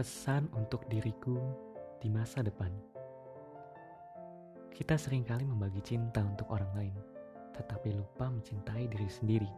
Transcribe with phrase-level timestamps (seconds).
[0.00, 1.36] Pesan untuk diriku
[2.00, 2.72] di masa depan.
[4.72, 6.96] Kita sering kali membagi cinta untuk orang lain,
[7.52, 9.50] tetapi lupa mencintai diri sendiri.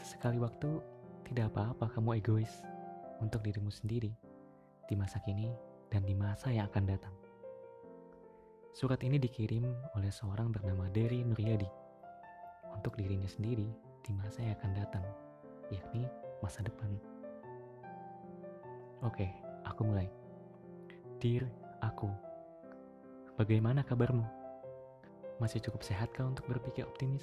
[0.00, 0.80] Sesekali waktu,
[1.28, 2.64] tidak apa-apa kamu egois
[3.20, 4.08] untuk dirimu sendiri
[4.88, 5.52] di masa kini
[5.92, 7.12] dan di masa yang akan datang.
[8.72, 11.68] Surat ini dikirim oleh seorang bernama Dery Nuryadi
[12.72, 13.68] untuk dirinya sendiri
[14.00, 15.04] di masa yang akan datang,
[15.68, 16.08] yakni
[16.40, 17.17] masa depan.
[18.98, 19.30] Oke,
[19.62, 20.10] aku mulai.
[21.22, 21.46] Dear
[21.78, 22.10] aku,
[23.38, 24.26] bagaimana kabarmu?
[25.38, 27.22] Masih cukup sehatkah untuk berpikir optimis?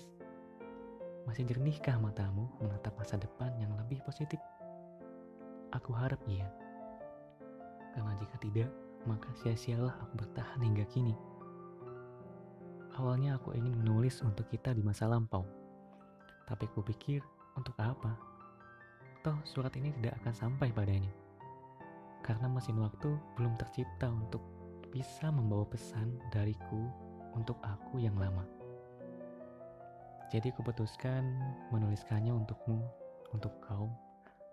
[1.27, 4.39] Masih jernihkah matamu menatap masa depan yang lebih positif?
[5.75, 6.47] Aku harap iya.
[7.91, 8.71] Karena jika tidak,
[9.03, 11.11] maka sia-sialah aku bertahan hingga kini.
[12.95, 15.43] Awalnya aku ingin menulis untuk kita di masa lampau.
[16.47, 17.19] Tapi kupikir,
[17.59, 18.15] untuk apa?
[19.27, 21.24] Toh surat ini tidak akan sampai padanya
[22.25, 24.41] karena mesin waktu belum tercipta untuk
[24.89, 26.89] bisa membawa pesan dariku
[27.37, 28.41] untuk aku yang lama.
[30.33, 31.21] Jadi kuputuskan
[31.69, 32.81] menuliskannya untukmu,
[33.29, 33.93] untuk kau,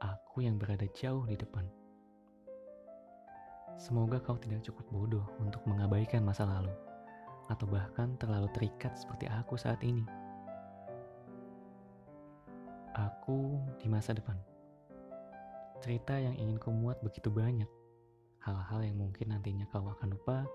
[0.05, 1.65] aku yang berada jauh di depan.
[3.81, 6.77] Semoga kau tidak cukup bodoh untuk mengabaikan masa lalu,
[7.49, 10.05] atau bahkan terlalu terikat seperti aku saat ini.
[12.93, 14.52] Aku di masa depan.
[15.83, 17.67] Cerita yang ingin muat begitu banyak.
[18.39, 20.47] Hal-hal yang mungkin nantinya kau akan lupa,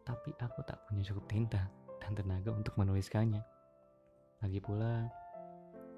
[0.00, 1.68] tapi aku tak punya cukup tinta
[2.00, 3.44] dan tenaga untuk menuliskannya.
[4.40, 5.12] Lagi pula,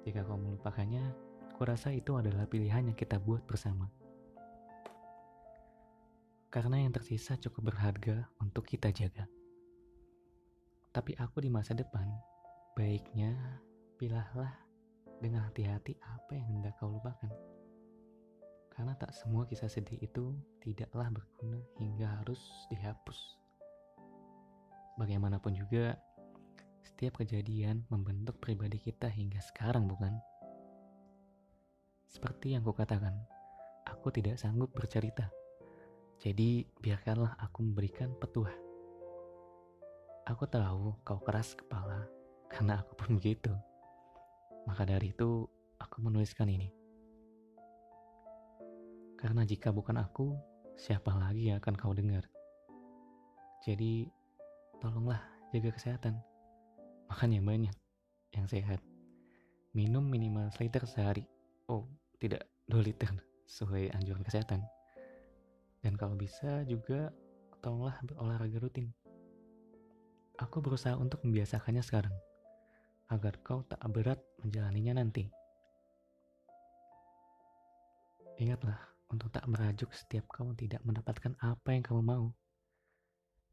[0.03, 1.07] jika kau melupakannya,
[1.55, 3.87] kurasa itu adalah pilihan yang kita buat bersama.
[6.51, 9.23] Karena yang tersisa cukup berharga untuk kita jaga.
[10.91, 12.11] Tapi aku di masa depan,
[12.75, 13.39] baiknya
[13.95, 14.51] pilahlah
[15.23, 17.31] dengan hati-hati apa yang hendak kau lupakan.
[18.75, 23.39] Karena tak semua kisah sedih itu tidaklah berguna hingga harus dihapus.
[24.99, 25.95] Bagaimanapun juga,
[26.83, 30.11] setiap kejadian membentuk pribadi kita hingga sekarang, bukan?
[32.11, 33.15] Seperti yang kukatakan,
[33.87, 35.31] aku tidak sanggup bercerita.
[36.19, 38.51] Jadi, biarkanlah aku memberikan petua.
[40.27, 42.07] Aku tahu kau keras kepala,
[42.51, 43.55] karena aku pun begitu.
[44.67, 45.47] Maka dari itu,
[45.79, 46.74] aku menuliskan ini.
[49.25, 50.37] Karena jika bukan aku,
[50.77, 52.29] siapa lagi yang akan kau dengar?
[53.65, 54.05] Jadi,
[54.77, 55.17] tolonglah
[55.49, 56.21] jaga kesehatan.
[57.09, 57.73] Makan yang banyak,
[58.37, 58.77] yang sehat.
[59.73, 61.25] Minum minimal seliter sehari.
[61.65, 61.89] Oh,
[62.21, 63.09] tidak 2 liter
[63.49, 64.61] sesuai anjuran kesehatan.
[65.81, 67.09] Dan kalau bisa juga
[67.65, 68.93] tolonglah berolahraga rutin.
[70.37, 72.13] Aku berusaha untuk membiasakannya sekarang,
[73.09, 75.25] agar kau tak berat menjalaninya nanti.
[78.37, 82.25] Ingatlah, untuk tak merajuk setiap kamu tidak mendapatkan apa yang kamu mau.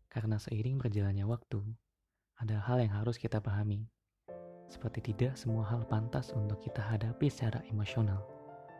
[0.08, 1.60] Karena seiring berjalannya waktu,
[2.40, 3.84] ada hal yang harus kita pahami.
[4.68, 8.24] Seperti tidak semua hal pantas untuk kita hadapi secara emosional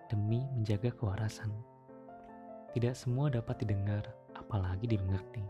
[0.09, 1.53] demi menjaga kewarasan.
[2.73, 5.45] Tidak semua dapat didengar, apalagi dimengerti.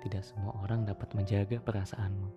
[0.00, 2.28] Tidak semua orang dapat menjaga perasaanmu.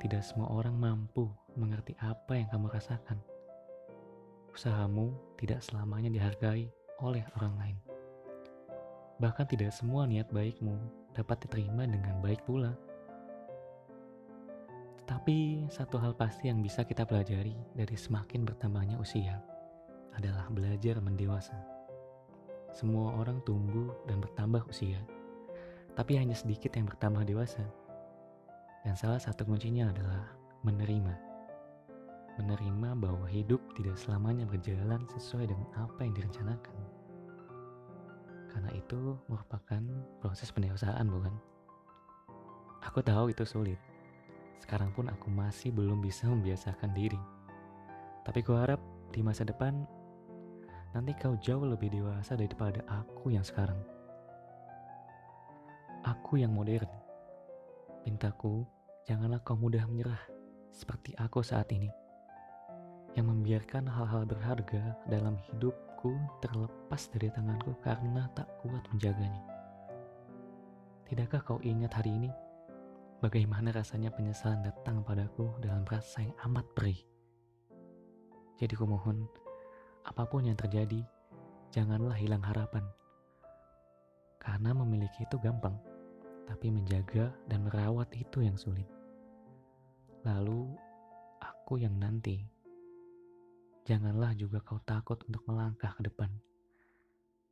[0.00, 3.20] Tidak semua orang mampu mengerti apa yang kamu rasakan.
[4.52, 6.72] Usahamu tidak selamanya dihargai
[7.02, 7.78] oleh orang lain.
[9.18, 10.78] Bahkan tidak semua niat baikmu
[11.12, 12.72] dapat diterima dengan baik pula.
[15.02, 19.42] Tetapi satu hal pasti yang bisa kita pelajari dari semakin bertambahnya usia
[20.14, 21.58] adalah belajar mendewasa.
[22.72, 24.96] Semua orang tumbuh dan bertambah usia,
[25.92, 27.62] tapi hanya sedikit yang bertambah dewasa.
[28.82, 30.24] Dan salah satu kuncinya adalah
[30.64, 31.31] menerima.
[32.40, 36.92] Menerima bahwa hidup tidak selamanya berjalan sesuai dengan apa yang direncanakan
[38.52, 39.80] karena itu merupakan
[40.20, 41.32] proses pendewasaan bukan?
[42.84, 43.80] Aku tahu itu sulit.
[44.60, 47.18] Sekarang pun aku masih belum bisa membiasakan diri.
[48.22, 48.78] Tapi ku harap
[49.10, 49.88] di masa depan
[50.92, 53.80] nanti kau jauh lebih dewasa daripada aku yang sekarang.
[56.04, 56.86] Aku yang modern.
[58.04, 58.68] Pintaku,
[59.08, 60.20] janganlah kau mudah menyerah
[60.68, 62.01] seperti aku saat ini.
[63.12, 69.38] Yang membiarkan hal-hal berharga dalam hidup tanganku terlepas dari tanganku karena tak kuat menjaganya.
[71.06, 72.30] Tidakkah kau ingat hari ini?
[73.22, 76.98] Bagaimana rasanya penyesalan datang padaku dalam rasa yang amat perih.
[78.58, 79.30] Jadi kumohon,
[80.02, 81.06] apa pun yang terjadi,
[81.70, 82.82] janganlah hilang harapan.
[84.42, 85.78] Karena memiliki itu gampang,
[86.50, 88.90] tapi menjaga dan merawat itu yang sulit.
[90.26, 90.66] Lalu,
[91.38, 92.42] aku yang nanti
[93.82, 96.30] Janganlah juga kau takut untuk melangkah ke depan.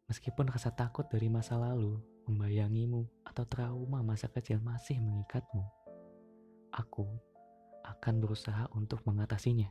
[0.06, 1.98] Meskipun rasa takut dari masa lalu
[2.30, 5.66] membayangimu atau trauma masa kecil masih mengikatmu,
[6.70, 7.06] aku
[7.82, 9.66] akan berusaha untuk mengatasinya,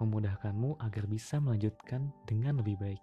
[0.00, 3.02] memudahkanmu agar bisa melanjutkan dengan lebih baik.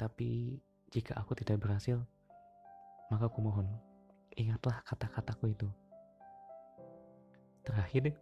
[0.00, 0.56] Tapi
[0.88, 2.00] jika aku tidak berhasil,
[3.12, 3.68] maka aku mohon,
[4.32, 5.68] ingatlah kata-kataku itu.
[7.64, 8.16] Terakhir,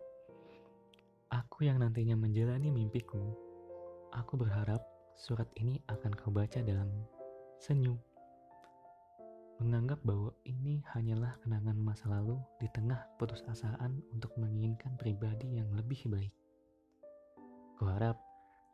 [1.62, 3.23] yang nantinya menjalani mimpiku,
[4.11, 4.82] aku berharap
[5.14, 6.91] surat ini akan kau baca dalam
[7.62, 7.97] senyum.
[9.62, 15.70] Menganggap bahwa ini hanyalah kenangan masa lalu di tengah putus asaan untuk menginginkan pribadi yang
[15.79, 16.35] lebih baik.
[17.79, 18.19] Kuharap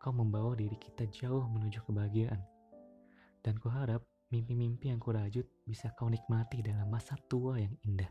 [0.00, 2.40] kau membawa diri kita jauh menuju kebahagiaan.
[3.44, 4.00] Dan kuharap
[4.32, 8.08] mimpi-mimpi yang kurajut bisa kau nikmati dalam masa tua yang indah.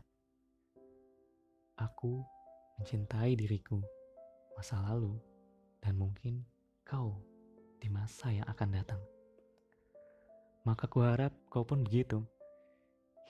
[1.78, 2.22] Aku
[2.78, 3.82] mencintai diriku,
[4.58, 5.14] masa lalu,
[5.78, 6.42] dan mungkin
[6.82, 7.14] kau
[7.78, 8.98] di masa yang akan datang.
[10.66, 12.26] Maka kuharap kau pun begitu,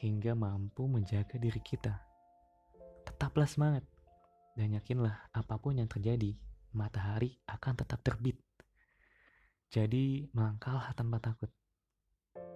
[0.01, 2.01] hingga mampu menjaga diri kita.
[3.05, 3.85] Tetaplah semangat,
[4.57, 6.33] dan yakinlah apa pun yang terjadi,
[6.73, 8.41] matahari akan tetap terbit.
[9.69, 11.53] Jadi melangkahlah tanpa takut,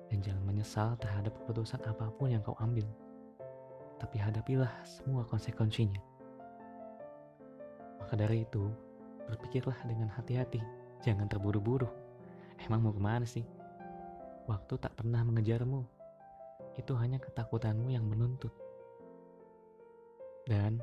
[0.09, 2.89] dan jangan menyesal terhadap keputusan apa pun yang kau ambil.
[4.01, 6.12] Tapi hadapilah semua konsekuensinya.
[8.13, 8.69] Maka dari itu,
[9.25, 10.61] berpikirlah dengan hati-hati
[11.01, 11.89] Jangan terburu-buru.
[12.61, 13.41] Emang mau ke mana sih?
[14.45, 15.81] Waktu tak pernah mengejarmu.
[16.77, 18.53] Itu hanya ketakutanmu yang menuntut.
[20.45, 20.77] Dan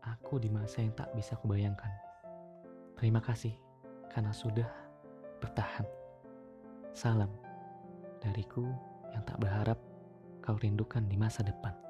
[0.00, 1.92] aku di masa yang tak bisa kubayangkan.
[2.98, 3.52] Terima kasih
[4.10, 4.66] karena sudah
[5.44, 5.84] bertahan.
[6.96, 7.28] Salam
[8.18, 8.64] dariku
[9.12, 9.76] yang tak berharap
[10.40, 11.85] kau rindukan di masa depan.